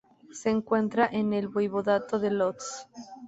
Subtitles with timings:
[0.31, 2.87] Se encuentra en el voivodato de Łódź.